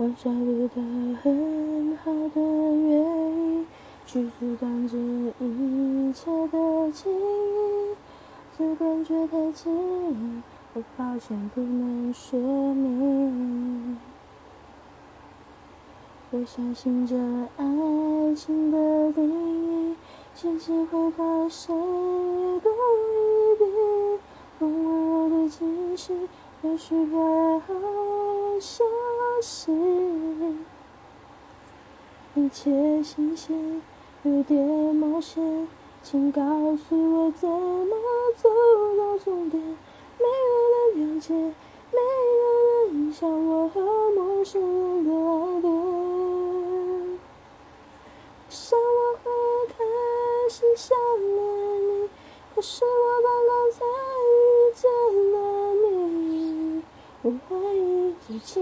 [0.00, 0.74] 我找不到
[1.24, 3.66] 很好的原因
[4.06, 7.96] 去阻挡这一切的记忆，
[8.56, 10.42] 这感觉太奇异，
[10.74, 12.38] 我抱歉不能说
[12.74, 13.98] 明。
[16.30, 17.16] 我相信这
[17.56, 19.96] 爱情的定义，
[20.32, 23.66] 现实会把谁也多一定，
[24.60, 26.14] 风温柔的惊喜，
[26.62, 27.74] 也许会好
[28.60, 28.84] 消
[29.42, 29.87] 息。
[32.38, 33.82] 一切新鲜，
[34.22, 35.66] 有点冒险，
[36.04, 36.40] 请告
[36.76, 37.96] 诉我怎么
[38.36, 38.48] 走
[38.96, 39.60] 到终点。
[39.60, 43.80] 没有人了解，没有人像我和
[44.12, 47.18] 陌生人的爱恋。
[48.48, 49.30] 想我会
[49.76, 49.84] 开
[50.48, 51.36] 始想念
[51.88, 52.08] 你，
[52.54, 53.84] 可是我刚刚才
[54.30, 54.38] 遇
[54.76, 54.88] 见
[55.32, 55.36] 了
[55.74, 56.82] 你，
[57.22, 58.60] 我怀疑自己。